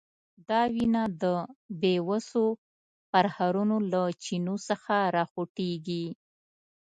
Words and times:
دا 0.49 0.61
وینه 0.73 1.03
د 1.21 1.23
بیوسو 1.81 2.45
پرهرونو 3.11 3.77
له 3.91 4.01
چینو 4.23 4.55
څخه 4.67 4.95
راخوټېږي. 5.15 6.05